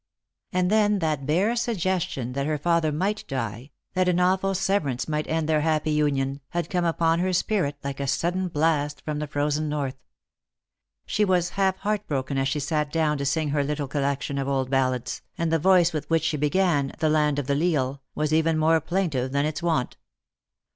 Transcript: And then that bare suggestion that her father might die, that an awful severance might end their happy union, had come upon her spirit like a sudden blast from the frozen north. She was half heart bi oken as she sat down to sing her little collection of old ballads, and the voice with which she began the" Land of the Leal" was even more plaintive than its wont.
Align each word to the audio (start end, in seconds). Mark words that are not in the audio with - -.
And 0.51 0.71
then 0.71 0.97
that 0.97 1.27
bare 1.27 1.55
suggestion 1.55 2.33
that 2.33 2.47
her 2.47 2.57
father 2.57 2.91
might 2.91 3.23
die, 3.27 3.69
that 3.93 4.09
an 4.09 4.19
awful 4.19 4.55
severance 4.55 5.07
might 5.07 5.27
end 5.27 5.47
their 5.47 5.61
happy 5.61 5.91
union, 5.91 6.41
had 6.49 6.71
come 6.71 6.85
upon 6.85 7.19
her 7.19 7.31
spirit 7.33 7.77
like 7.83 7.99
a 7.99 8.07
sudden 8.07 8.47
blast 8.47 9.03
from 9.05 9.19
the 9.19 9.27
frozen 9.27 9.69
north. 9.69 9.97
She 11.05 11.23
was 11.23 11.49
half 11.49 11.77
heart 11.77 12.07
bi 12.07 12.15
oken 12.15 12.39
as 12.39 12.47
she 12.47 12.59
sat 12.59 12.91
down 12.91 13.19
to 13.19 13.27
sing 13.27 13.49
her 13.49 13.63
little 13.63 13.87
collection 13.87 14.39
of 14.39 14.47
old 14.47 14.71
ballads, 14.71 15.21
and 15.37 15.53
the 15.53 15.59
voice 15.59 15.93
with 15.93 16.09
which 16.09 16.23
she 16.23 16.35
began 16.35 16.93
the" 16.97 17.07
Land 17.17 17.37
of 17.37 17.45
the 17.45 17.53
Leal" 17.53 18.01
was 18.15 18.33
even 18.33 18.57
more 18.57 18.81
plaintive 18.81 19.31
than 19.31 19.45
its 19.45 19.61
wont. 19.61 19.97